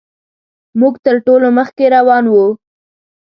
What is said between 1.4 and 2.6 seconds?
مخکې روان وو.